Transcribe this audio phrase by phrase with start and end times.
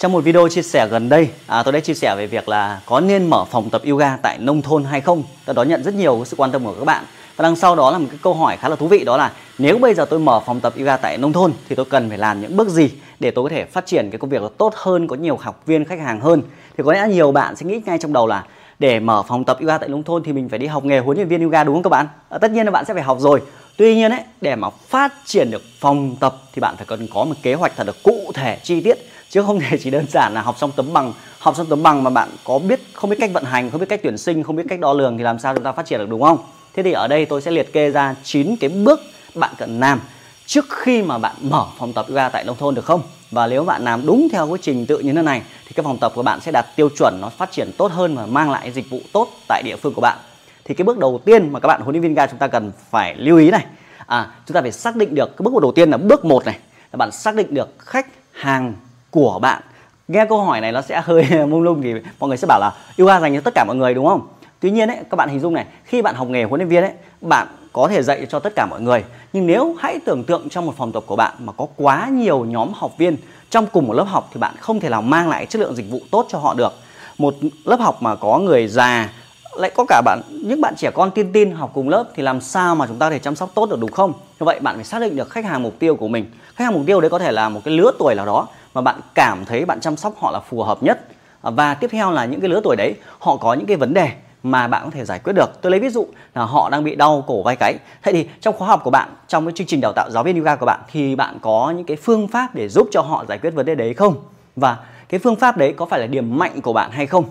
[0.00, 2.80] Trong một video chia sẻ gần đây, à, tôi đã chia sẻ về việc là
[2.86, 5.22] có nên mở phòng tập yoga tại nông thôn hay không.
[5.44, 7.04] Tôi đón nhận rất nhiều sự quan tâm của các bạn.
[7.36, 9.32] Và đằng sau đó là một cái câu hỏi khá là thú vị đó là
[9.58, 12.18] nếu bây giờ tôi mở phòng tập yoga tại nông thôn thì tôi cần phải
[12.18, 12.90] làm những bước gì
[13.20, 15.84] để tôi có thể phát triển cái công việc tốt hơn, có nhiều học viên,
[15.84, 16.42] khách hàng hơn.
[16.76, 18.44] Thì có lẽ nhiều bạn sẽ nghĩ ngay trong đầu là
[18.78, 21.16] để mở phòng tập yoga tại nông thôn thì mình phải đi học nghề huấn
[21.16, 22.06] luyện viên yoga đúng không các bạn?
[22.28, 23.42] À, tất nhiên là bạn sẽ phải học rồi.
[23.76, 27.24] Tuy nhiên ấy, để mà phát triển được phòng tập thì bạn phải cần có
[27.24, 28.98] một kế hoạch thật là cụ thể, chi tiết
[29.30, 32.04] chứ không thể chỉ đơn giản là học xong tấm bằng, học xong tấm bằng
[32.04, 34.56] mà bạn có biết, không biết cách vận hành, không biết cách tuyển sinh, không
[34.56, 36.38] biết cách đo lường thì làm sao chúng ta phát triển được, đúng không?
[36.74, 39.00] Thế thì ở đây tôi sẽ liệt kê ra 9 cái bước
[39.34, 40.00] bạn cần làm
[40.46, 43.02] trước khi mà bạn mở phòng tập yoga tại nông thôn, được không?
[43.30, 45.98] Và nếu bạn làm đúng theo cái trình tự như thế này, thì cái phòng
[45.98, 48.72] tập của bạn sẽ đạt tiêu chuẩn, nó phát triển tốt hơn và mang lại
[48.72, 50.18] dịch vụ tốt tại địa phương của bạn.
[50.64, 52.72] Thì cái bước đầu tiên mà các bạn huấn luyện viên ga chúng ta cần
[52.90, 53.64] phải lưu ý này
[54.06, 56.58] à chúng ta phải xác định được, cái bước đầu tiên là bước một này,
[56.92, 58.74] là bạn xác định được khách hàng
[59.10, 59.62] của bạn.
[60.08, 62.72] Nghe câu hỏi này nó sẽ hơi mông lung thì mọi người sẽ bảo là
[62.98, 64.28] yoga dành cho tất cả mọi người đúng không?
[64.60, 66.82] Tuy nhiên ấy, các bạn hình dung này, khi bạn học nghề huấn luyện viên
[66.82, 69.04] ấy, bạn có thể dạy cho tất cả mọi người.
[69.32, 72.44] Nhưng nếu hãy tưởng tượng trong một phòng tập của bạn mà có quá nhiều
[72.44, 73.16] nhóm học viên
[73.50, 75.90] trong cùng một lớp học thì bạn không thể nào mang lại chất lượng dịch
[75.90, 76.72] vụ tốt cho họ được.
[77.18, 79.10] Một lớp học mà có người già,
[79.56, 82.40] lại có cả bạn, những bạn trẻ con tiên tin học cùng lớp thì làm
[82.40, 84.12] sao mà chúng ta thể chăm sóc tốt được, đúng không?
[84.12, 86.26] Như vậy bạn phải xác định được khách hàng mục tiêu của mình.
[86.54, 88.46] Khách hàng mục tiêu đấy có thể là một cái lứa tuổi nào đó
[88.78, 90.98] mà bạn cảm thấy bạn chăm sóc họ là phù hợp nhất.
[91.42, 94.10] Và tiếp theo là những cái lứa tuổi đấy, họ có những cái vấn đề
[94.42, 95.62] mà bạn có thể giải quyết được.
[95.62, 98.56] Tôi lấy ví dụ là họ đang bị đau cổ vai gáy thế thì trong
[98.56, 100.80] khóa học của bạn, trong cái chương trình đào tạo giáo viên yoga của bạn,
[100.92, 103.74] thì bạn có những cái phương pháp để giúp cho họ giải quyết vấn đề
[103.74, 104.14] đấy không?
[104.56, 104.76] Và
[105.08, 107.24] cái phương pháp đấy có phải là điểm mạnh của bạn hay không?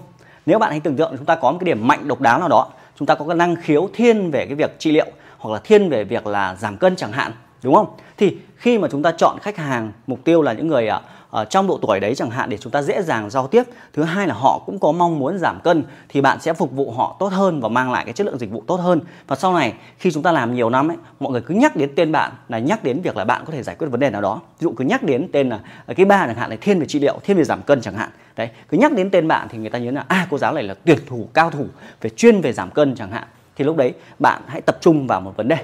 [0.46, 2.50] Nếu bạn hãy tưởng tượng chúng ta có một cái điểm mạnh độc đáo nào
[2.50, 2.68] đó,
[3.00, 5.90] chúng ta có cái năng khiếu thiên về cái việc trị liệu hoặc là thiên
[5.90, 7.32] về việc là giảm cân chẳng hạn,
[7.64, 7.88] đúng không?
[8.18, 11.46] Thì khi mà chúng ta chọn khách hàng, mục tiêu là những người à, ở
[11.46, 13.64] trong độ tuổi đấy chẳng hạn để chúng ta dễ dàng giao tiếp.
[13.94, 16.92] Thứ hai là họ cũng có mong muốn giảm cân thì bạn sẽ phục vụ
[16.92, 19.02] họ tốt hơn và mang lại cái chất lượng dịch vụ tốt hơn.
[19.28, 21.92] Và sau này, khi chúng ta làm nhiều năm ấy, mọi người cứ nhắc đến
[21.96, 24.22] tên bạn là nhắc đến việc là bạn có thể giải quyết vấn đề nào
[24.22, 24.42] đó.
[24.60, 26.86] Ví dụ cứ nhắc đến tên là ờ, cái ba chẳng hạn là thiên về
[26.86, 28.10] trị liệu, thiên về giảm cân chẳng hạn.
[28.36, 30.64] Đấy, cứ nhắc đến tên bạn thì người ta nhớ là à cô giáo này
[30.64, 31.66] là tuyển thủ, cao thủ,
[32.02, 33.28] về chuyên về giảm cân chẳng hạn.
[33.56, 35.58] Thì lúc đấy bạn hãy tập trung vào một vấn đề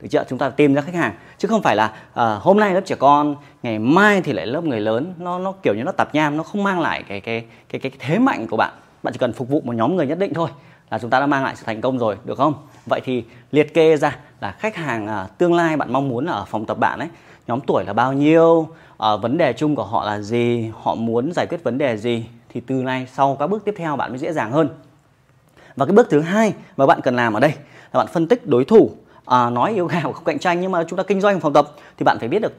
[0.00, 0.24] được chưa?
[0.28, 1.14] Chúng ta tìm ra khách hàng.
[1.38, 4.64] Chứ không phải là uh, hôm nay lớp trẻ con ngày mai thì lại lớp
[4.64, 5.14] người lớn.
[5.18, 7.92] Nó nó kiểu như nó tạp nham nó không mang lại cái cái cái cái,
[7.98, 8.72] thế mạnh của bạn.
[9.02, 10.48] Bạn chỉ cần phục vụ một nhóm người nhất định thôi
[10.90, 12.54] là chúng ta đã mang lại sự thành công rồi được không?
[12.86, 16.44] Vậy thì liệt kê ra là khách hàng uh, tương lai bạn mong muốn ở
[16.44, 17.08] phòng tập bạn ấy
[17.46, 21.32] nhóm tuổi là bao nhiêu uh, vấn đề chung của họ là gì họ muốn
[21.32, 24.18] giải quyết vấn đề gì thì từ nay sau các bước tiếp theo bạn mới
[24.18, 24.68] dễ dàng hơn.
[25.76, 27.52] Và cái bước thứ hai mà bạn cần làm ở đây
[27.92, 28.90] là bạn phân tích đối thủ
[29.26, 32.04] à, nói yoga không cạnh tranh nhưng mà chúng ta kinh doanh phòng tập thì
[32.04, 32.52] bạn phải biết được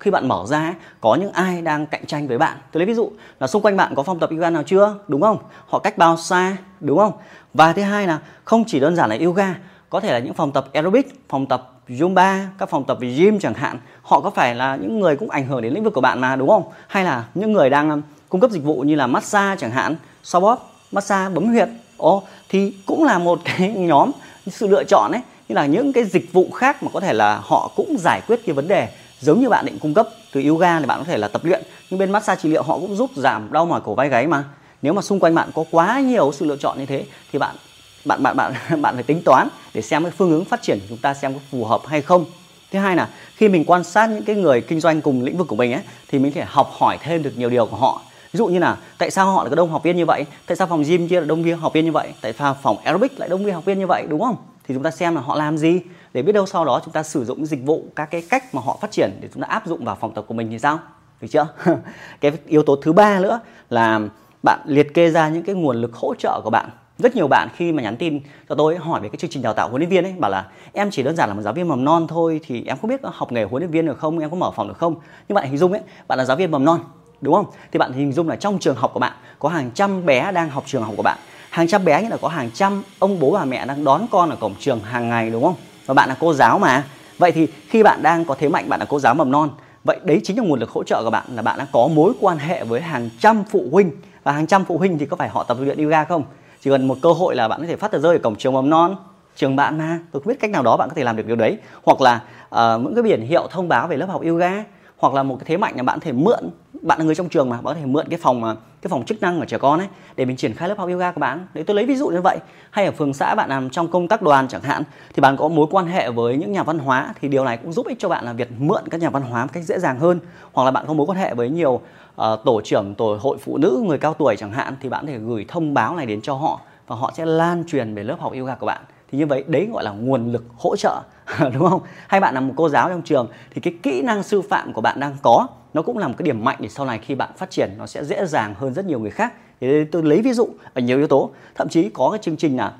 [0.00, 2.56] khi bạn mở ra có những ai đang cạnh tranh với bạn.
[2.72, 3.10] Tôi lấy ví dụ
[3.40, 4.94] là xung quanh bạn có phòng tập yoga nào chưa?
[5.08, 5.38] Đúng không?
[5.66, 6.56] Họ cách bao xa?
[6.80, 7.12] Đúng không?
[7.54, 9.54] Và thứ hai là không chỉ đơn giản là yoga
[9.90, 13.54] có thể là những phòng tập aerobic phòng tập zumba các phòng tập gym chẳng
[13.54, 16.20] hạn họ có phải là những người cũng ảnh hưởng đến lĩnh vực của bạn
[16.20, 16.62] mà đúng không?
[16.88, 19.96] Hay là những người đang um, cung cấp dịch vụ như là massage chẳng hạn
[20.22, 21.68] xoa bóp massage bấm huyệt.
[21.96, 24.10] Ồ thì cũng là một cái nhóm
[24.46, 25.20] sự lựa chọn ấy
[25.50, 28.40] như là những cái dịch vụ khác mà có thể là họ cũng giải quyết
[28.46, 28.88] cái vấn đề
[29.20, 31.62] giống như bạn định cung cấp từ yoga thì bạn có thể là tập luyện,
[31.90, 34.44] nhưng bên massage trị liệu họ cũng giúp giảm đau mỏi cổ vai gáy mà.
[34.82, 37.56] Nếu mà xung quanh bạn có quá nhiều sự lựa chọn như thế thì bạn
[38.04, 38.52] bạn bạn bạn
[38.82, 41.34] bạn phải tính toán để xem cái phương hướng phát triển của chúng ta xem
[41.34, 42.24] có phù hợp hay không.
[42.72, 45.48] Thứ hai là khi mình quan sát những cái người kinh doanh cùng lĩnh vực
[45.48, 48.02] của mình ấy, thì mình thể học hỏi thêm được nhiều điều của họ.
[48.32, 50.24] Ví dụ như là tại sao họ lại có đông học viên như vậy?
[50.46, 52.08] Tại sao phòng gym kia là đông viên học viên như vậy?
[52.20, 54.04] Tại sao phòng aerobic lại đông viên học viên như vậy?
[54.08, 54.36] Đúng không?
[54.70, 55.80] Thì chúng ta xem là họ làm gì,
[56.14, 58.62] để biết đâu sau đó chúng ta sử dụng dịch vụ, các cái cách mà
[58.64, 60.78] họ phát triển để chúng ta áp dụng vào phòng tập của mình thì sao?
[61.20, 61.46] Được chưa?
[62.20, 64.00] Cái yếu tố thứ ba nữa là
[64.42, 66.70] bạn liệt kê ra những cái nguồn lực hỗ trợ của bạn.
[66.98, 69.54] Rất nhiều bạn khi mà nhắn tin cho tôi hỏi về cái chương trình đào
[69.54, 71.68] tạo huấn luyện viên ấy, bảo là em chỉ đơn giản là một giáo viên
[71.68, 74.18] mầm non thôi, thì em không biết học nghề huấn luyện viên được không?
[74.18, 74.94] Em có mở phòng được không?
[75.28, 76.80] Nhưng bạn hình dung ấy, bạn là giáo viên mầm non,
[77.20, 77.46] đúng không?
[77.72, 80.50] Thì bạn hình dung là trong trường học của bạn có hàng trăm bé đang
[80.50, 81.18] học trường học của bạn
[81.50, 84.30] hàng trăm bé như là có hàng trăm ông bố bà mẹ đang đón con
[84.30, 85.54] ở cổng trường hàng ngày đúng không?
[85.86, 86.84] Và bạn là cô giáo mà.
[87.18, 89.50] Vậy thì khi bạn đang có thế mạnh bạn là cô giáo mầm non
[89.84, 92.12] vậy đấy chính là nguồn lực hỗ trợ của bạn là bạn đã có mối
[92.20, 93.90] quan hệ với hàng trăm phụ huynh.
[94.22, 96.24] Và hàng trăm phụ huynh thì có phải họ tập luyện yoga không?
[96.60, 98.52] Chỉ cần một cơ hội là bạn có thể phát tờ rơi ở cổng trường
[98.52, 98.96] mầm non
[99.36, 99.98] trường bạn mà.
[100.12, 101.56] Tôi không biết cách nào đó bạn có thể làm được điều đấy.
[101.82, 102.14] Hoặc là
[102.44, 104.64] uh, những cái biển hiệu thông báo về lớp học yoga
[105.00, 106.50] hoặc là một cái thế mạnh là bạn có thể mượn
[106.82, 109.04] bạn là người trong trường mà bạn có thể mượn cái phòng mà cái phòng
[109.04, 111.46] chức năng của trẻ con ấy để mình triển khai lớp học yoga của bạn.
[111.54, 112.38] Đấy tôi lấy ví dụ như vậy.
[112.70, 114.82] Hay ở phường xã bạn làm trong công tác đoàn chẳng hạn
[115.14, 117.72] thì bạn có mối quan hệ với những nhà văn hóa thì điều này cũng
[117.72, 119.98] giúp ích cho bạn là việc mượn các nhà văn hóa một cách dễ dàng
[119.98, 120.20] hơn.
[120.52, 123.56] Hoặc là bạn có mối quan hệ với nhiều uh, tổ trưởng tổ hội phụ
[123.56, 126.20] nữ người cao tuổi chẳng hạn thì bạn có thể gửi thông báo này đến
[126.20, 129.26] cho họ và họ sẽ lan truyền về lớp học yoga của bạn thì như
[129.26, 131.00] vậy đấy gọi là nguồn lực hỗ trợ,
[131.52, 131.80] đúng không?
[132.08, 134.80] Hay bạn là một cô giáo trong trường thì cái kỹ năng sư phạm của
[134.80, 137.30] bạn đang có, nó cũng là một cái điểm mạnh để sau này khi bạn
[137.36, 139.34] phát triển nó sẽ dễ dàng hơn rất nhiều người khác.
[139.60, 141.30] Thì tôi lấy ví dụ ở nhiều yếu tố.
[141.54, 142.72] Thậm chí có cái chương trình là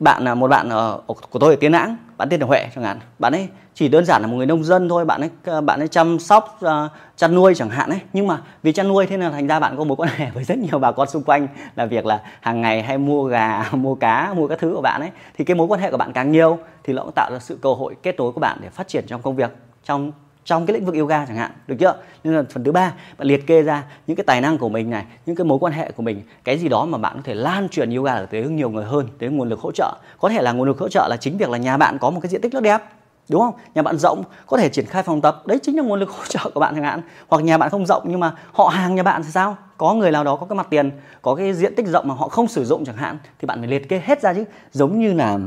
[0.00, 1.00] bạn là một bạn ở
[1.30, 2.98] của tôi ở tiến Nãng bạn tên là Huệ chẳng hạn.
[3.18, 5.80] Bạn ấy chỉ đơn giản là một người nông dân thôi bạn ấy ờ, bạn
[5.80, 6.70] ấy chăm sóc uh,
[7.16, 8.00] chăn nuôi chẳng hạn ấy.
[8.12, 10.30] Nhưng mà vì chăn nuôi thế nên là thành ra bạn có mối quan hệ
[10.34, 13.64] với rất nhiều bà con xung quanh là việc là hàng ngày hay mua gà
[13.72, 15.10] mua cá mua các thứ của bạn ấy.
[15.38, 17.58] Thì cái mối quan hệ của bạn càng nhiều thì nó cũng tạo ra sự
[17.62, 19.50] cơ hội kết nối của bạn để phát triển trong công việc
[19.84, 20.12] trong
[20.50, 21.96] trong cái lĩnh vực yoga chẳng hạn được chưa?
[22.24, 24.90] Nên là phần thứ ba bạn liệt kê ra những cái tài năng của mình
[24.90, 27.34] này những cái mối quan hệ của mình cái gì đó mà bạn có thể
[27.34, 29.96] lan truyền yoga tới nhiều người hơn tới nguồn lực hỗ trợ.
[30.20, 32.20] Có thể là nguồn lực hỗ trợ là chính việc là nhà bạn có một
[32.22, 32.82] cái diện tích rất đẹp
[33.28, 33.54] đúng không?
[33.74, 36.24] Nhà bạn rộng có thể triển khai phòng tập đấy chính là nguồn lực hỗ
[36.28, 37.02] trợ của bạn chẳng hạn.
[37.28, 39.56] Hoặc nhà bạn không rộng nhưng mà họ hàng nhà bạn thì sao?
[39.76, 40.90] Có người nào đó có cái mặt tiền
[41.22, 43.68] có cái diện tích rộng mà họ không sử dụng chẳng hạn thì bạn phải
[43.68, 44.44] liệt kê hết ra chứ.
[44.72, 45.38] Giống như là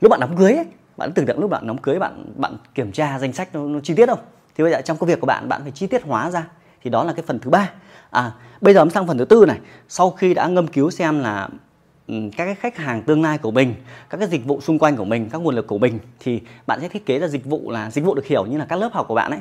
[0.00, 0.66] lúc bạn đám cưới ấy,
[1.00, 3.80] bạn tưởng tượng lúc bạn đóng cưới bạn bạn kiểm tra danh sách nó, nó
[3.80, 4.18] chi tiết không?
[4.56, 6.46] Thì bây giờ trong công việc của bạn bạn phải chi tiết hóa ra.
[6.82, 7.70] Thì đó là cái phần thứ ba.
[8.10, 9.58] À bây giờ sang phần thứ tư này.
[9.88, 11.48] Sau khi đã ngâm cứu xem là
[12.08, 13.74] các cái khách hàng tương lai của mình
[14.10, 16.80] các cái dịch vụ xung quanh của mình các nguồn lực của mình thì bạn
[16.80, 18.92] sẽ thiết kế ra dịch vụ là dịch vụ được hiểu như là các lớp
[18.92, 19.40] học của bạn ấy.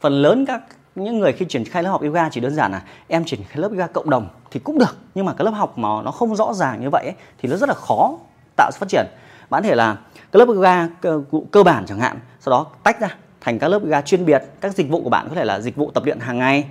[0.00, 0.62] Phần lớn các
[0.94, 3.58] những người khi triển khai lớp học yoga chỉ đơn giản là em triển khai
[3.60, 6.36] lớp yoga cộng đồng thì cũng được nhưng mà cái lớp học mà nó không
[6.36, 8.18] rõ ràng như vậy ấy, thì nó rất là khó
[8.56, 9.06] tạo sự phát triển
[9.50, 9.96] bạn có thể là
[10.32, 11.20] các lớp yoga cơ,
[11.50, 14.42] cơ bản chẳng hạn sau đó tách ra thành các lớp yoga chuyên biệt.
[14.60, 16.64] Các dịch vụ của bạn có thể là dịch vụ tập luyện hàng ngày.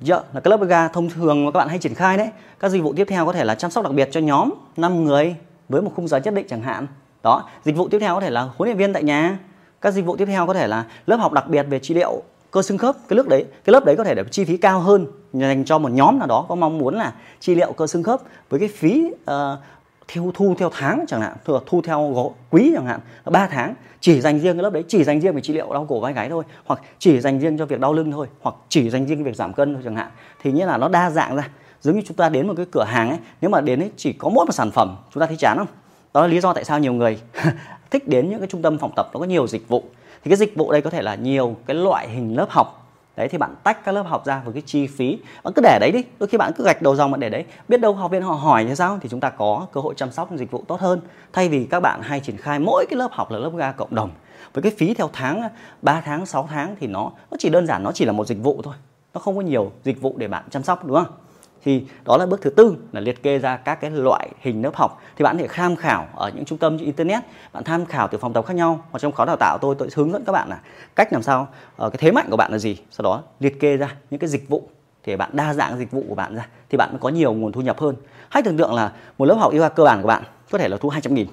[0.00, 2.28] Dạ, là các lớp yoga thông thường mà các bạn hay triển khai đấy.
[2.60, 5.04] Các dịch vụ tiếp theo có thể là chăm sóc đặc biệt cho nhóm 5
[5.04, 5.36] người
[5.68, 6.86] với một khung giá nhất định chẳng hạn.
[7.22, 9.38] Đó dịch vụ tiếp theo có thể là huấn luyện viên tại nhà.
[9.80, 12.22] Các dịch vụ tiếp theo có thể là lớp học đặc biệt về trị liệu
[12.50, 12.96] cơ xương khớp.
[13.08, 15.78] Cái lớp đấy cái lớp đấy có thể để chi phí cao hơn dành cho
[15.78, 18.20] một nhóm nào đó có mong muốn là trị liệu cơ xương khớp
[18.50, 19.58] với cái phí uh,
[20.12, 24.20] theo thu theo tháng chẳng hạn thu, thu theo quý chẳng hạn 3 tháng chỉ
[24.20, 26.28] dành riêng cái lớp đấy chỉ dành riêng về trị liệu đau cổ vai gáy
[26.28, 29.36] thôi hoặc chỉ dành riêng cho việc đau lưng thôi hoặc chỉ dành riêng việc
[29.36, 30.10] giảm cân thôi chẳng hạn.
[30.42, 31.48] Thì nghĩa là nó đa dạng ra.
[31.80, 34.12] Giống như chúng ta đến một cái cửa hàng ấy nếu mà đến ấy chỉ
[34.12, 35.66] có mỗi một sản phẩm chúng ta thấy chán không?
[36.14, 37.20] Đó là lý do tại sao nhiều người
[37.90, 39.84] thích đến những cái trung tâm phòng tập nó có nhiều dịch vụ.
[40.24, 42.79] Thì cái dịch vụ đây có thể là nhiều cái loại hình lớp học
[43.20, 45.18] đấy, thì bạn tách các lớp học ra với cái chi phí.
[45.44, 46.04] Bạn cứ để đấy đi.
[46.18, 47.44] Đôi khi bạn cứ gạch đầu dòng bạn để đấy.
[47.68, 48.98] Biết đâu học viên họ hỏi như sao?
[49.02, 51.00] Thì chúng ta có cơ hội chăm sóc dịch vụ tốt hơn.
[51.32, 53.94] Thay vì các bạn hay triển khai mỗi cái lớp học là lớp ga cộng
[53.94, 54.10] đồng.
[54.52, 55.42] Với cái phí theo tháng
[55.82, 58.42] 3 tháng 6 tháng thì nó nó chỉ đơn giản, nó chỉ là một dịch
[58.42, 58.74] vụ thôi.
[59.14, 61.14] Nó không có nhiều dịch vụ để bạn chăm sóc, đúng không?
[61.64, 64.76] Thì đó là bước thứ tư là liệt kê ra các cái loại hình lớp
[64.76, 65.02] học.
[65.16, 67.22] Thì bạn có thể tham khảo ở những trung tâm trên internet,
[67.52, 68.84] bạn tham khảo từ phòng tập khác nhau.
[68.90, 70.60] Hoặc trong khóa đào tạo tôi tôi hướng dẫn các bạn là
[70.96, 72.76] cách làm sao ờ, cái thế mạnh của bạn là gì.
[72.90, 74.68] Sau đó liệt kê ra những cái dịch vụ
[75.02, 77.52] thì bạn đa dạng dịch vụ của bạn ra, thì bạn mới có nhiều nguồn
[77.52, 77.96] thu nhập hơn.
[78.28, 80.76] Hãy tưởng tượng là một lớp học yoga cơ bản của bạn có thể là
[80.76, 81.26] thu 200 nghìn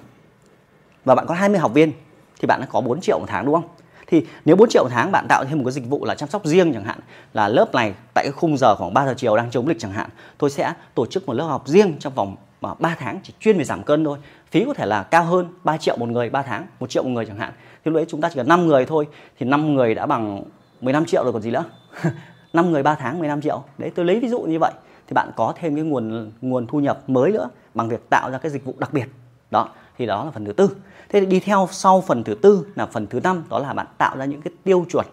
[1.04, 1.92] và bạn có 20 học viên,
[2.40, 3.68] thì bạn đã có 4 triệu một tháng, đúng không?
[4.10, 6.28] Thì nếu 4 triệu một tháng bạn tạo thêm một cái dịch vụ là chăm
[6.28, 6.98] sóc riêng chẳng hạn,
[7.34, 9.92] là lớp này tại cái khung giờ khoảng 3 giờ chiều đang chống lịch chẳng
[9.92, 13.32] hạn, tôi sẽ tổ chức một lớp học riêng trong vòng mà 3 tháng, chỉ
[13.40, 14.18] chuyên về giảm cân thôi.
[14.50, 17.10] Phí có thể là cao hơn 3 triệu một người 3 tháng 1 triệu một
[17.10, 17.52] người chẳng hạn.
[17.84, 19.06] Thì lúc đấy chúng ta chỉ cần 5 người thôi,
[19.38, 20.42] thì 5 người đã bằng
[20.80, 21.64] 15 triệu rồi còn gì nữa.
[22.52, 23.62] 5 người 3 tháng 15 triệu.
[23.78, 24.72] Đấy, tôi lấy ví dụ như vậy.
[25.06, 28.38] Thì bạn có thêm cái nguồn nguồn thu nhập mới nữa bằng việc tạo ra
[28.38, 29.06] cái dịch vụ đặc biệt.
[29.50, 29.68] Đó
[29.98, 30.76] thì đó là phần thứ tư.
[31.08, 33.86] Thế thì đi theo sau phần thứ tư là phần thứ năm đó là bạn
[33.98, 35.06] tạo ra những cái tiêu chuẩn.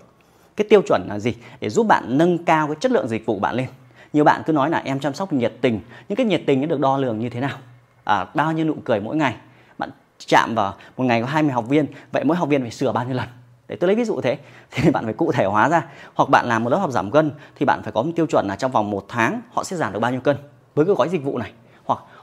[0.56, 1.34] Cái tiêu chuẩn là gì?
[1.60, 3.68] Để giúp bạn nâng cao cái chất lượng dịch vụ bạn lên.
[4.14, 5.80] Nhiều bạn cứ nói là em chăm sóc nhiệt tình.
[6.10, 7.58] Những cái nhiệt tình nó được đo lường như thế nào?
[8.04, 9.36] À, bao nhiêu nụ cười mỗi ngày?
[9.78, 9.90] Bạn
[10.28, 11.86] chạm vào một ngày có 20 học viên.
[12.12, 13.28] Vậy mỗi học viên phải sửa bao nhiêu lần?
[13.68, 14.38] Để tôi lấy ví dụ thế.
[14.72, 15.86] Thì bạn phải cụ thể hóa ra.
[16.14, 18.48] Hoặc bạn làm một lớp học giảm cân thì bạn phải có một tiêu chuẩn
[18.48, 20.38] là trong vòng một tháng họ sẽ giảm được bao nhiêu cân
[20.76, 21.52] với cái gói dịch vụ này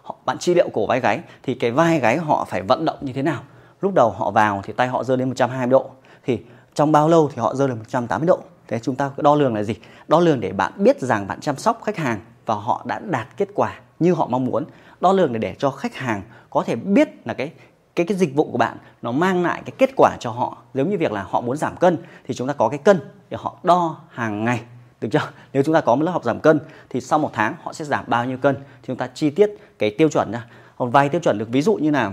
[0.03, 2.99] họ, bạn trị liệu cổ vai gáy thì cái vai gáy họ phải vận động
[3.01, 3.43] như thế nào?
[3.81, 5.91] Lúc đầu họ vào thì tay họ dơ lên 120 độ.
[6.25, 6.41] Thì
[6.75, 8.41] trong bao lâu thì họ dơ lên 180 độ?
[8.69, 9.75] Thế chúng ta đo lường là gì?
[10.09, 13.29] Đo lường để bạn biết rằng bạn chăm sóc khách hàng và họ đã đạt
[13.37, 14.65] kết quả như họ mong muốn.
[15.01, 17.53] Đo lường để để cho khách hàng có thể biết là cái
[17.95, 20.57] cái cái dịch vụ của bạn nó mang lại cái kết quả cho họ.
[20.75, 23.37] Giống như việc là họ muốn giảm cân thì chúng ta có cái cân để
[23.41, 24.61] họ đo hàng ngày.
[25.01, 25.31] Được chưa?
[25.53, 27.85] Nếu chúng ta có một lớp học giảm cân thì sau một tháng họ sẽ
[27.85, 28.55] giảm bao nhiêu cân?
[28.55, 29.51] Thì chúng ta chi tiết
[29.83, 30.47] cái tiêu chuẩn nha,
[30.77, 32.13] còn vài tiêu chuẩn được ví dụ như là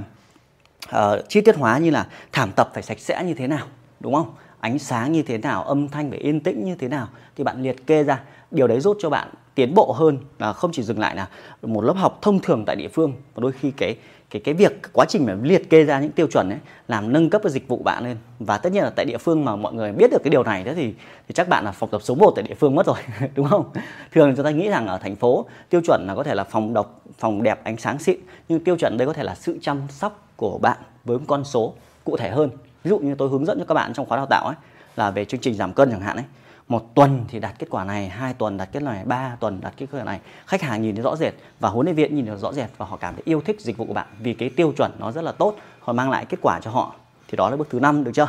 [0.96, 3.68] uh, chi tiết hóa như là thảm tập phải sạch sẽ như thế nào
[4.00, 4.34] đúng không?
[4.60, 7.64] Ánh sáng như thế nào âm thanh phải yên tĩnh như thế nào thì bạn
[7.64, 8.22] liệt kê ra.
[8.52, 11.28] Điều đấy giúp cho bạn tiến bộ hơn là không chỉ dừng lại là
[11.62, 13.96] một lớp học thông thường tại địa phương và đôi khi cái
[14.30, 17.30] cái cái việc quá trình mà liệt kê ra những tiêu chuẩn ấy, làm nâng
[17.30, 18.18] cấp cái dịch vụ bạn lên.
[18.40, 20.64] Và tất nhiên là tại địa phương mà mọi người biết được cái điều này
[20.64, 20.94] đó thì
[21.28, 22.98] thì chắc bạn là phòng tập số 1 tại địa phương mất rồi,
[23.36, 23.70] đúng không?
[24.12, 26.74] Thường chúng ta nghĩ rằng ở thành phố, tiêu chuẩn là có thể là phòng
[26.74, 28.20] độc, phòng đẹp, ánh sáng xịn.
[28.50, 31.44] Nhưng tiêu chuẩn đây có thể là sự chăm sóc của bạn với một con
[31.44, 32.50] số cụ thể hơn.
[32.84, 34.56] Ví dụ như tôi hướng dẫn cho các bạn trong khóa đào tạo ấy,
[34.96, 36.26] là về chương trình giảm cân chẳng hạn ấy
[36.70, 39.62] một tuần thì đạt kết quả này hai tuần đạt kết quả này ba tuần
[39.62, 40.20] đạt kết quả này.
[40.46, 42.86] Khách hàng nhìn thấy rõ rệt và huấn luyện viên nhìn thấy rõ rệt và
[42.86, 45.24] họ cảm thấy yêu thích dịch vụ của bạn vì cái tiêu chuẩn nó rất
[45.24, 46.96] là tốt họ mang lại kết quả cho họ.
[47.28, 48.28] Thì đó là bước thứ năm được chưa?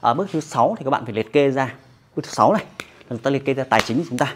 [0.00, 1.74] Ở bước thứ sáu thì các bạn phải liệt kê ra.
[2.16, 2.64] Bước thứ sáu này
[3.08, 4.34] là ta liệt kê ra tài chính của chúng ta.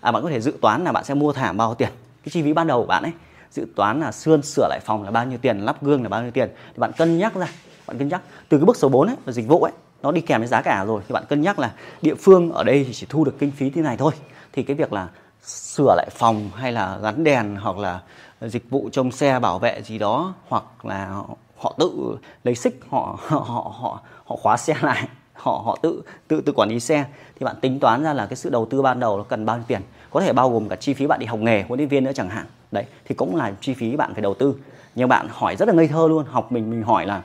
[0.00, 1.88] À, bạn có thể dự toán là bạn sẽ mua thảm bao tiền?
[2.24, 3.12] Cái chi phí ban đầu của bạn ấy
[3.50, 6.22] dự toán là sơn sửa lại phòng là bao nhiêu tiền lắp gương là bao
[6.22, 6.48] nhiêu tiền?
[6.74, 7.48] Thì bạn cân nhắc ra
[7.86, 8.22] bạn cân nhắc.
[8.48, 9.72] Từ cái bước số 4 ấy là dịch vụ ấy
[10.02, 11.02] nó đi kèm với giá cả rồi.
[11.08, 11.72] Thì bạn cân nhắc là
[12.02, 14.12] địa phương ở đây thì chỉ thu được kinh phí thế này thôi.
[14.52, 15.08] Thì cái việc là
[15.42, 18.00] sửa lại phòng hay là gắn đèn hoặc là
[18.40, 21.22] dịch vụ trông xe, bảo vệ gì đó, hoặc là
[21.56, 23.38] họ tự lấy xích, họ họ
[23.78, 27.04] họ họ khóa xe lại, họ họ tự tự tự quản lý xe,
[27.38, 29.56] thì bạn tính toán ra là cái sự đầu tư ban đầu nó cần bao
[29.56, 29.80] nhiêu tiền?
[30.10, 32.12] Có thể bao gồm cả chi phí bạn đi học nghề, huấn luyện viên nữa
[32.14, 32.46] chẳng hạn.
[32.72, 34.54] Đấy, thì cũng là chi phí bạn phải đầu tư.
[34.94, 37.22] Nhưng bạn hỏi rất là ngây thơ luôn, học mình mình hỏi là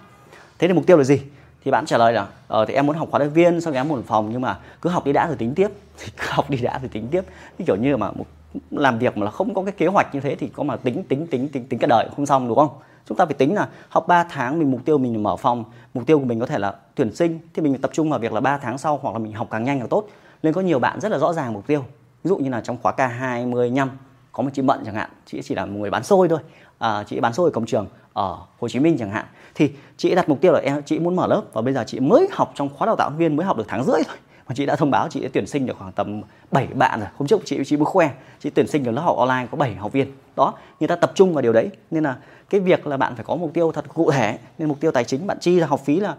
[0.59, 1.21] thế thì mục tiêu là gì?
[1.65, 3.87] Thì bạn trả lời là ờ thì em muốn học khóa luyện viên xong em
[3.87, 5.67] muốn phòng nhưng mà cứ học đi đã rồi tính tiếp.
[5.97, 7.21] Thì cứ học đi đã rồi tính tiếp.
[7.57, 8.25] Ví kiểu như mà một
[8.71, 11.03] làm việc mà là không có cái kế hoạch như thế thì có mà tính
[11.03, 12.69] tính tính tính tính cả đời không xong đúng không?
[13.07, 15.63] Chúng ta phải tính là học 3 tháng mình mục tiêu mình mở phòng
[15.93, 18.33] mục tiêu của mình có thể là tuyển sinh thì mình tập trung vào việc
[18.33, 20.07] là 3 tháng sau hoặc là mình học càng nhanh càng tốt.
[20.43, 21.85] Nên có nhiều bạn rất là rõ ràng mục tiêu.
[22.23, 23.87] Ví dụ như là trong khóa K25
[24.31, 26.39] có một chị Mận chẳng hạn chị chỉ là một người bán xôi thôi.
[26.79, 29.25] À, chị bán xôi ở cổng trường ở Hồ Chí Minh chẳng hạn,
[29.55, 31.99] thì chị đặt mục tiêu là, em, chị muốn mở lớp và bây giờ chị
[31.99, 34.17] mới học trong khóa đào tạo viên mới học được tháng rưỡi thôi.
[34.47, 37.09] Mà chị đã thông báo chị đã tuyển sinh được khoảng tầm 7 bạn rồi.
[37.17, 39.75] Hôm trước chị chị mới khoe, chị tuyển sinh được lớp học online có 7
[39.75, 40.11] học viên.
[40.35, 41.69] Đó, người ta tập trung vào điều đấy.
[41.91, 42.17] Nên là
[42.49, 45.03] cái việc là bạn phải có mục tiêu thật cụ thể, nên mục tiêu tài
[45.03, 46.15] chính bạn chi ra, học phí là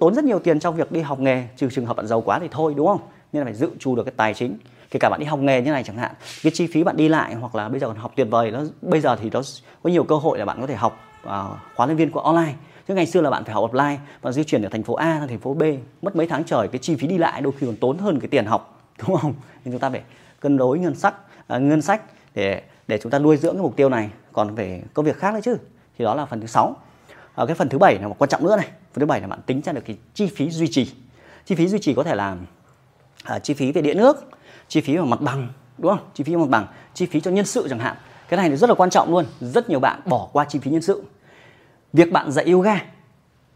[0.00, 2.38] tốn rất nhiều tiền trong việc đi học nghề, trừ trường hợp bạn giàu quá
[2.38, 3.00] thì thôi, đúng không?
[3.32, 4.58] Nên là phải dự trù được cái tài chính.
[4.90, 7.08] Kể cả bạn đi học nghề như này chẳng hạn, cái chi phí bạn đi
[7.08, 9.40] lại hoặc là bây giờ còn học tuyệt vời, nó, bây giờ thì nó
[9.82, 11.00] có nhiều cơ hội là bạn có thể học.
[11.26, 12.54] À, khóa nhân viên của online.
[12.88, 15.18] Chứ ngày xưa là bạn phải học offline và di chuyển từ thành phố A
[15.18, 15.62] sang thành phố B
[16.02, 18.28] mất mấy tháng trời cái chi phí đi lại đôi khi còn tốn hơn cái
[18.28, 19.34] tiền học đúng không?
[19.64, 20.02] Nên chúng ta phải
[20.40, 21.14] cân đối ngân sách
[21.46, 22.02] à, ngân sách
[22.34, 24.10] để để chúng ta nuôi dưỡng cái mục tiêu này.
[24.32, 25.56] Còn về công việc khác nữa chứ
[25.98, 26.76] thì đó là phần thứ sáu.
[27.34, 28.66] À, cái phần thứ bảy là một quan trọng nữa này.
[28.66, 30.94] Phần thứ bảy là bạn tính ra được cái chi phí duy trì.
[31.44, 32.36] Chi phí duy trì có thể là
[33.24, 34.30] à, chi phí về điện nước
[34.68, 36.06] chi phí về mặt bằng đúng không?
[36.14, 37.96] Chi phí mặt bằng chi phí cho nhân sự chẳng hạn.
[38.28, 39.24] Cái này thì rất là quan trọng luôn.
[39.40, 41.02] Rất nhiều bạn bỏ qua chi phí nhân sự
[41.94, 42.82] việc bạn dạy yoga,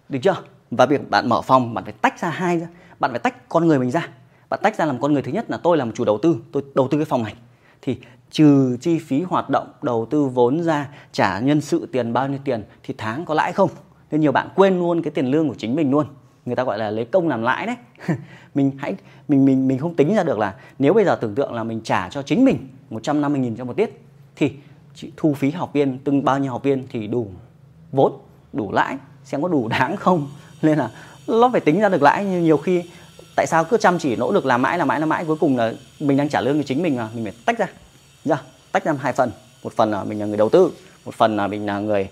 [0.09, 0.37] được chưa?
[0.71, 2.67] Và việc bạn mở phòng, bạn phải tách ra hai ra
[3.01, 4.09] bạn phải tách con người mình ra.
[4.51, 6.63] Bạn tách ra làm con người thứ nhất là tôi làm chủ đầu tư, tôi
[6.75, 7.35] đầu tư cái phòng này.
[7.83, 7.99] Thì
[8.31, 12.39] trừ chi phí hoạt động, đầu tư vốn ra, trả nhân sự tiền bao nhiêu
[12.45, 13.71] tiền, thì tháng có lãi không?
[14.11, 16.07] Nên nhiều bạn quên luôn cái tiền lương của chính mình luôn.
[16.47, 17.77] Người ta gọi là lấy công làm lãi đấy.
[18.55, 18.95] Mình hãy,
[19.29, 21.81] mình mình mình không tính ra được là nếu bây giờ tưởng tượng là mình
[21.81, 24.03] trả cho chính mình 150.000 cho một tiết,
[24.37, 24.53] thì
[24.95, 27.31] chị thu phí học viên, từng bao nhiêu học viên thì đủ
[27.93, 28.13] vốn
[28.59, 30.31] đủ lãi xem có đủ đáng không.
[30.63, 30.91] Nên là
[31.27, 32.25] nó phải tính ra được lãi.
[32.25, 32.83] Nhưng nhiều khi
[33.37, 35.57] tại sao cứ chăm chỉ nỗ lực làm mãi làm mãi làm mãi cuối cùng
[35.57, 37.67] là mình đang trả lương cho chính mình mà mình phải tách ra.
[38.25, 39.31] Ra tách ra hai phần.
[39.65, 40.71] Một phần là mình là người đầu tư
[41.05, 42.09] một phần là mình là người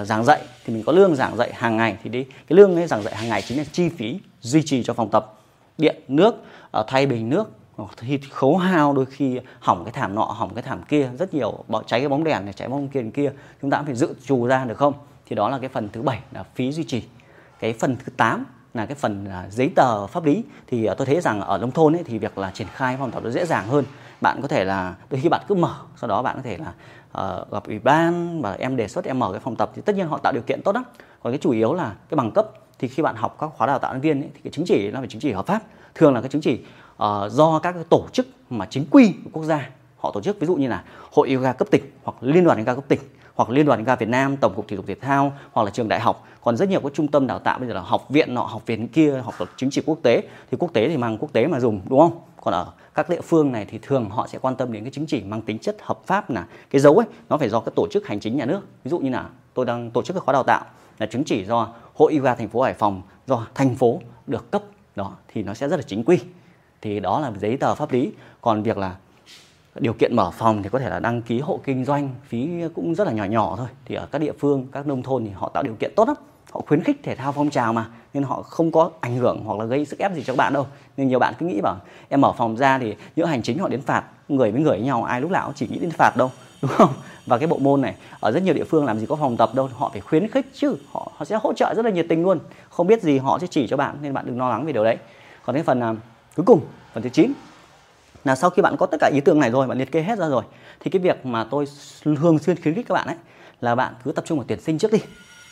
[0.00, 0.40] uh, giảng dạy.
[0.64, 1.96] Thì mình có lương giảng dạy hàng ngày.
[2.02, 4.82] Thì đi cái lương ấy giảng dạy hàng ngày chính là chi phí duy trì
[4.82, 5.34] cho phòng tập.
[5.78, 6.34] Điện nước
[6.78, 7.50] uh, thay bình nước.
[7.76, 11.10] Ờ, thì khấu hao đôi khi hỏng cái thảm nọ hỏng cái thảm kia.
[11.18, 13.32] Rất nhiều bỏ cháy cái bóng đèn này cháy bóng kia kia.
[13.62, 14.92] Chúng ta cũng phải dự trù ra được không?
[15.28, 17.02] Thì đó là cái phần thứ bảy là phí duy trì.
[17.60, 18.44] Cái phần thứ 8
[18.74, 20.44] là cái phần à, giấy tờ pháp lý.
[20.66, 23.10] Thì à, tôi thấy rằng ở nông thôn ấy thì việc là triển khai phòng
[23.10, 23.84] tập nó dễ dàng hơn.
[24.20, 26.72] Bạn có thể là đôi khi bạn cứ mở sau đó bạn có thể là
[27.08, 29.96] uh, gặp ủy ban và em đề xuất em mở cái phòng tập thì tất
[29.96, 30.84] nhiên họ tạo điều kiện tốt lắm.
[31.22, 32.48] Còn cái chủ yếu là cái bằng cấp.
[32.78, 34.90] Thì khi bạn học các khóa đào tạo nhân viên ấy, thì cái chứng chỉ
[34.90, 35.62] nó phải chứng chỉ hợp pháp.
[35.94, 36.60] Thường là cái chứng chỉ
[37.02, 40.40] uh, do các cái tổ chức mà chính quy của quốc gia họ tổ chức.
[40.40, 40.82] Ví dụ như là
[41.12, 43.00] hội yoga cấp tỉnh hoặc liên đoàn yoga cấp tỉnh
[43.38, 45.88] hoặc liên đoàn ga Việt Nam, tổng cục thể dục thể thao hoặc là trường
[45.88, 46.26] đại học.
[46.42, 48.66] Còn rất nhiều các trung tâm đào tạo bây giờ là học viện nọ học
[48.66, 50.22] viện kia học chứng chỉ quốc tế.
[50.50, 52.20] Thì quốc tế thì mang quốc tế mà dùng đúng không?
[52.40, 55.06] Còn ở các địa phương này thì thường họ sẽ quan tâm đến cái chứng
[55.06, 57.86] chỉ mang tính chất hợp pháp là cái dấu ấy nó phải do các tổ
[57.90, 58.60] chức hành chính nhà nước.
[58.84, 60.64] Ví dụ như là tôi đang tổ chức cái khóa đào tạo
[60.98, 64.62] là chứng chỉ do hội yoga thành phố hải phòng do thành phố được cấp.
[64.96, 66.18] Đó thì nó sẽ rất là chính quy.
[66.82, 68.12] Thì đó là giấy tờ pháp lý.
[68.40, 68.96] Còn việc là
[69.80, 72.94] điều kiện mở phòng thì có thể là đăng ký hộ kinh doanh phí cũng
[72.94, 73.66] rất là nhỏ nhỏ thôi.
[73.84, 76.16] Thì ở các địa phương các nông thôn thì họ tạo điều kiện tốt lắm.
[76.50, 79.58] Họ khuyến khích thể thao phong trào mà nên họ không có ảnh hưởng hoặc
[79.58, 80.66] là gây sức ép gì cho các bạn đâu.
[80.96, 81.76] Nên nhiều bạn cứ nghĩ bảo
[82.08, 84.86] em mở phòng ra thì những hành chính họ đến phạt người với người với
[84.86, 86.30] nhau ai lúc nào cũng chỉ nghĩ đến phạt đâu.
[86.62, 86.90] Đúng không?
[87.26, 89.50] Và cái bộ môn này ở rất nhiều địa phương làm gì có phòng tập
[89.54, 90.76] đâu họ phải khuyến khích chứ.
[90.92, 92.38] Họ họ sẽ hỗ trợ rất là nhiệt tình luôn.
[92.70, 94.84] Không biết gì họ sẽ chỉ cho bạn nên bạn đừng lo lắng về điều
[94.84, 94.96] đấy.
[95.44, 95.96] Còn cái phần uh,
[96.36, 96.60] cuối cùng
[96.94, 97.32] phần thứ 9
[98.24, 100.18] là sau khi bạn có tất cả ý tưởng này rồi bạn liệt kê hết
[100.18, 100.44] ra rồi
[100.80, 101.64] thì cái việc mà tôi
[102.04, 103.16] thường xuyên khuyến khích các bạn ấy
[103.60, 104.98] là bạn cứ tập trung vào tuyển sinh trước đi.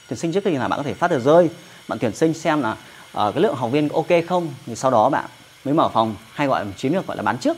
[0.08, 1.50] Tuyển sinh trước thì là bạn có thể phát tờ rơi
[1.88, 5.08] bạn tuyển sinh xem là uh, cái lượng học viên ok không thì sau đó
[5.08, 5.25] bạn
[5.64, 7.56] mới mở phòng hay gọi là chiến lược gọi là bán trước.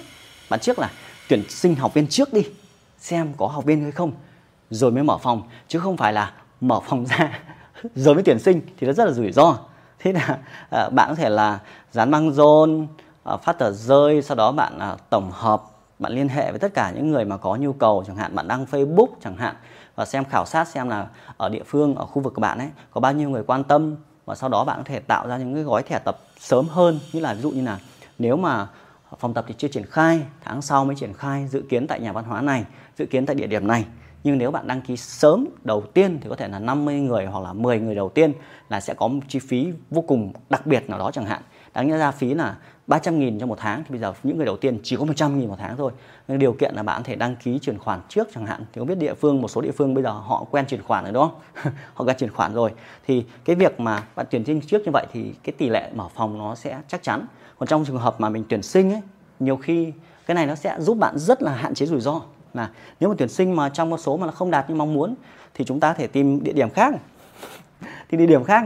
[0.50, 0.90] Bán trước là
[1.28, 2.42] tuyển sinh học viên trước đi
[2.98, 4.12] xem có học viên hay không
[4.70, 7.40] rồi mới mở phòng chứ không phải là mở phòng ra
[7.94, 9.58] rồi mới tuyển sinh thì nó rất là rủi ro.
[9.98, 10.38] Thế là
[10.86, 11.58] uh, bạn có thể là
[11.92, 12.88] dán băng rôn uh,
[13.37, 15.62] phát tờ rơi, sau đó bạn à, tổng hợp,
[15.99, 18.49] bạn liên hệ với tất cả những người mà có nhu cầu, chẳng hạn bạn
[18.49, 19.54] đăng Facebook chẳng hạn,
[19.94, 21.06] và xem khảo sát xem là
[21.37, 23.97] ở địa phương, ở khu vực của bạn ấy, có bao nhiêu người quan tâm,
[24.25, 26.99] và sau đó bạn có thể tạo ra những cái gói thẻ tập sớm hơn.
[27.12, 27.78] Như là, ví dụ như là,
[28.18, 28.66] nếu mà
[29.18, 32.12] phòng tập thì chưa triển khai, tháng sau mới triển khai dự kiến tại nhà
[32.12, 32.64] văn hóa này,
[32.99, 33.85] dự kiến tại địa điểm này.
[34.25, 37.40] Nhưng nếu bạn đăng ký sớm, đầu tiên thì có thể là 50 người hoặc
[37.40, 38.32] là 10 người đầu tiên
[38.68, 41.42] là sẽ có một chi phí vô cùng đặc biệt nào đó chẳng hạn
[41.75, 42.56] đáng nhẽ ra phí là
[42.87, 45.38] 300 nghìn cho một tháng, thì bây giờ những người đầu tiên chỉ có 100
[45.38, 45.92] nghìn một tháng thôi.
[46.28, 48.64] Nhưng điều kiện là bạn có thể đăng ký chuyển khoản trước chẳng hạn.
[48.72, 51.04] Thì có biết địa phương, một số địa phương bây giờ họ quen chuyển khoản
[51.04, 51.72] rồi, đúng không?
[51.94, 52.72] Họ quen chuyển khoản rồi.
[53.06, 56.08] Thì cái việc mà bạn tuyển sinh trước như vậy thì cái tỷ lệ mở
[56.14, 57.26] phòng nó sẽ chắc chắn.
[57.58, 59.02] Còn trong trường hợp mà mình tuyển sinh ấy,
[59.40, 59.92] nhiều khi
[60.26, 62.20] cái này nó sẽ giúp bạn rất là hạn chế rủi ro.
[62.54, 62.70] Là
[63.00, 65.14] nếu mà tuyển sinh mà trong một số mà nó không đạt như mong muốn,
[65.54, 66.94] thì chúng ta có thể tìm địa điểm khác.
[68.08, 68.64] Thì địa điểm khác.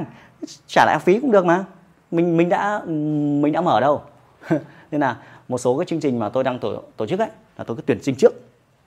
[0.67, 1.65] Trả lại phí cũng được mà
[2.13, 2.83] mình mình đã
[3.43, 4.03] mình đã mở đâu.
[4.91, 5.17] Nên là
[5.49, 7.29] một số cái chương trình mà tôi đang tổ, tổ chức ấy
[7.59, 8.33] là tôi cứ tuyển sinh trước.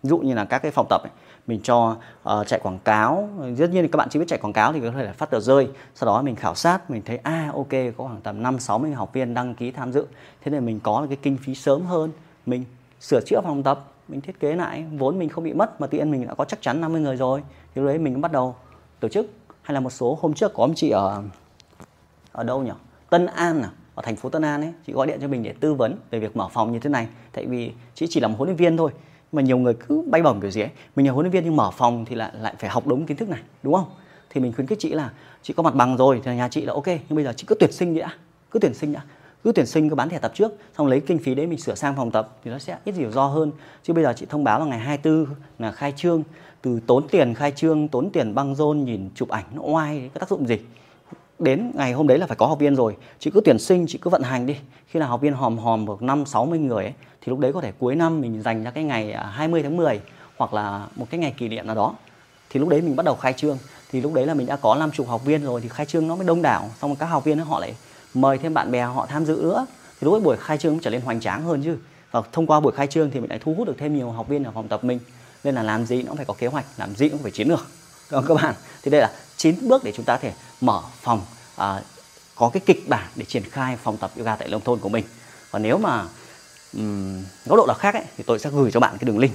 [0.03, 1.11] Ví dụ như là các cái phòng tập ấy,
[1.47, 1.97] mình cho
[2.29, 3.29] uh, chạy quảng cáo.
[3.57, 5.39] Tất nhiên các bạn chỉ biết chạy quảng cáo thì có thể là phát tờ
[5.39, 5.67] rơi.
[5.95, 8.91] Sau đó mình khảo sát mình thấy à ok có khoảng tầm năm sáu mươi
[8.91, 10.05] học viên đăng ký tham dự.
[10.43, 12.11] Thế nên mình có cái kinh phí sớm hơn.
[12.45, 12.65] Mình
[12.99, 14.85] sửa chữa phòng tập mình thiết kế lại.
[14.97, 17.43] Vốn mình không bị mất mà tiền mình đã có chắc chắn 50 người rồi.
[17.75, 18.55] Thì lúc đấy mình bắt đầu
[18.99, 19.25] tổ chức.
[19.61, 21.23] Hay là một số hôm trước có ông chị ở
[22.31, 22.71] ở đâu nhỉ?
[23.15, 23.69] Tân An à?
[23.95, 26.19] Ở thành phố Tân An ấy, chị gọi điện cho mình để tư vấn về
[26.19, 27.07] việc mở phòng như thế này.
[27.31, 28.91] Tại vì chị chỉ là một huấn luyện viên thôi,
[29.31, 30.69] mà nhiều người cứ bay bổng kiểu gì ấy.
[30.95, 33.17] Mình là huấn luyện viên nhưng mở phòng thì lại lại phải học đúng kiến
[33.17, 33.85] thức này, đúng không?
[34.29, 36.73] Thì mình khuyến khích chị là, chị có mặt bằng rồi thì nhà chị là
[36.73, 38.09] ok, nhưng bây giờ chị cứ tuyển sinh đi đã,
[38.51, 39.01] cứ tuyển sinh đã,
[39.43, 41.75] cứ tuyển sinh, cứ bán thẻ tập trước, xong lấy kinh phí đấy mình sửa
[41.75, 43.51] sang phòng tập thì nó sẽ ít rủi ro hơn.
[43.83, 46.23] Chứ bây giờ chị thông báo là ngày 24 là khai trương,
[46.61, 50.19] từ tốn tiền khai trương, tốn tiền băng rôn, nhìn chụp ảnh, nó oai, có
[50.19, 50.59] tác dụng gì?
[51.39, 52.95] Đến ngày hôm đấy là phải có học viên rồi.
[53.19, 54.55] Chị cứ tuyển sinh chị cứ vận hành đi.
[54.87, 57.53] Khi nào học viên hòm hòm được năm sáu mươi người ấy, thì lúc đấy
[57.53, 59.99] có thể cuối năm mình dành ra cái ngày à, 20 tháng 10
[60.37, 61.95] hoặc là một cái ngày kỷ niệm nào đó.
[62.49, 63.57] Thì lúc đấy mình bắt đầu khai trương.
[63.91, 66.15] Thì lúc đấy là mình đã có 50 học viên rồi thì khai trương nó
[66.15, 66.69] mới đông đảo.
[66.81, 67.75] Xong rồi các học viên họ lại
[68.13, 69.65] mời thêm bạn bè họ tham dự nữa.
[69.99, 71.77] Thì lúc ấy buổi khai trương trở nên hoành tráng hơn chứ.
[72.11, 74.27] Và thông qua buổi khai trương thì mình lại thu hút được thêm nhiều học
[74.27, 74.99] viên ở phòng tập mình.
[75.43, 77.47] Nên là làm gì nó cũng phải có kế hoạch làm gì cũng phải chiến
[77.47, 77.67] lược.
[78.09, 78.55] Các bạn.
[78.83, 81.81] Thì đây là 9 bước để chúng ta có thể mở phòng à,
[82.35, 85.05] có cái kịch bản để triển khai phòng tập yoga tại nông thôn của mình.
[85.51, 86.05] Và nếu mà
[86.73, 89.33] um, góc độ nào khác ấy, thì tôi sẽ gửi cho bạn cái đường link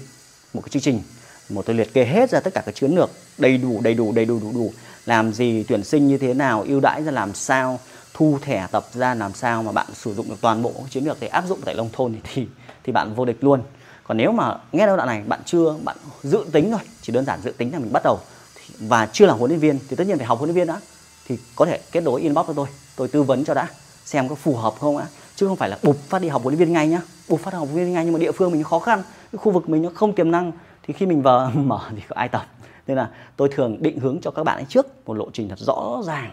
[0.55, 1.03] một cái chương trình
[1.49, 4.13] một tôi liệt kê hết ra tất cả các chiến lược đầy đủ đầy đủ
[4.13, 4.73] đầy đủ đủ đủ.
[5.07, 7.81] Làm gì tuyển sinh như thế nào ưu đãi ra làm sao
[8.15, 11.21] thu thẻ tập ra làm sao mà bạn sử dụng được toàn bộ chiến lược
[11.21, 12.47] để áp dụng tại nông thôn thì
[12.85, 13.63] thì bạn vô địch luôn.
[14.05, 17.25] Còn nếu mà nghe đâu đoạn này bạn chưa bạn dự tính rồi chỉ đơn
[17.25, 18.21] giản dự tính là mình bắt đầu
[18.79, 20.81] và chưa là huấn luyện viên thì tất nhiên phải học huấn luyện viên đã.
[21.27, 23.69] Thì có thể kết nối inbox cho tôi tôi tư vấn cho đã,
[24.05, 25.07] xem có phù hợp không á.
[25.37, 27.01] Chứ không phải là bục phát đi học huấn luyện viên ngay nhá.
[27.29, 29.03] Bục phát học huấn luyện viên ngay nhưng mà địa phương mình khó khăn,
[29.33, 30.53] cái khu vực mình nó không tiềm năng.
[30.83, 32.47] Thì khi mình vào mở thì có ai tập.
[32.87, 35.59] Nên là tôi thường định hướng cho các bạn ấy trước một lộ trình thật
[35.59, 36.31] rõ ràng.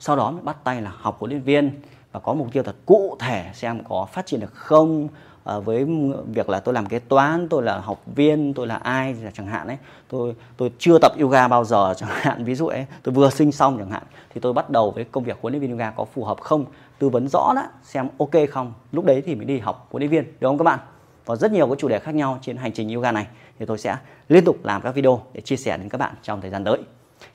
[0.00, 1.80] Sau đó mới bắt tay là học huấn luyện viên
[2.12, 5.08] và có mục tiêu thật cụ thể xem có phát triển được không
[5.44, 5.86] à, với
[6.26, 9.66] việc là tôi làm kế toán tôi là học viên tôi là ai chẳng hạn
[9.66, 9.78] ấy.
[10.08, 12.86] Tôi tôi chưa tập yoga bao giờ chẳng hạn ví dụ ấy.
[13.02, 14.02] Tôi vừa sinh xong chẳng hạn.
[14.34, 16.64] Thì tôi bắt đầu với công việc huấn luyện viên yoga có phù hợp không?
[16.98, 18.72] Tư vấn rõ đó xem ok không?
[18.92, 20.78] Lúc đấy thì mình đi học huấn luyện viên đúng không các bạn?
[21.26, 23.26] Và rất nhiều các chủ đề khác nhau trên hành trình yoga này.
[23.58, 23.96] Thì tôi sẽ
[24.28, 26.78] liên tục làm các video để chia sẻ đến các bạn trong thời gian tới.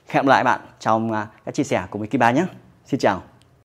[0.08, 2.44] Hẹn lại bạn trong à, các chia sẻ cùng với Kiba nhé.
[2.84, 3.22] Xin chào.